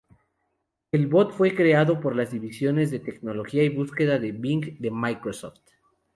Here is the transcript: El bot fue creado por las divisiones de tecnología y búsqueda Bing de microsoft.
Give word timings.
El 0.91 1.05
bot 1.07 1.31
fue 1.31 1.53
creado 1.53 1.99
por 2.01 2.15
las 2.15 2.31
divisiones 2.31 2.89
de 2.89 2.97
tecnología 2.97 3.63
y 3.63 3.69
búsqueda 3.69 4.17
Bing 4.17 4.79
de 4.79 4.89
microsoft. 4.89 5.59